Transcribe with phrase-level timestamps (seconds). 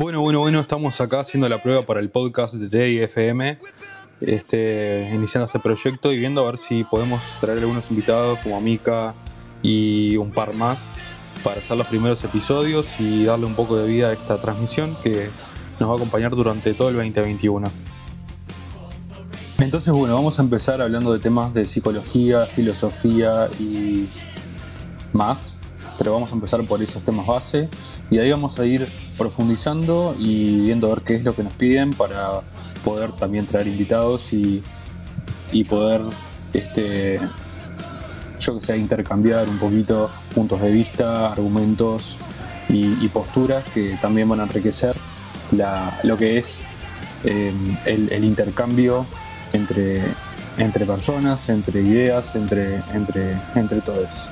[0.00, 3.58] Bueno, bueno, bueno, estamos acá haciendo la prueba para el podcast de DFM,
[4.22, 9.12] este, iniciando este proyecto y viendo a ver si podemos traer algunos invitados como Mika
[9.62, 10.88] y un par más
[11.44, 15.28] para hacer los primeros episodios y darle un poco de vida a esta transmisión que
[15.78, 17.70] nos va a acompañar durante todo el 2021.
[19.58, 24.08] Entonces, bueno, vamos a empezar hablando de temas de psicología, filosofía y
[25.12, 25.58] más,
[26.00, 27.68] pero vamos a empezar por esos temas base
[28.10, 28.88] y ahí vamos a ir
[29.18, 32.40] profundizando y viendo a ver qué es lo que nos piden para
[32.82, 34.62] poder también traer invitados y,
[35.52, 36.00] y poder,
[36.54, 37.20] este,
[38.38, 42.16] yo que sé, intercambiar un poquito puntos de vista, argumentos
[42.70, 44.96] y, posturas que también van a enriquecer
[46.02, 46.56] lo que es
[47.24, 49.04] el, el, intercambio
[49.52, 50.02] entre,
[50.56, 54.30] entre personas, entre ideas, entre, entre, entre todos.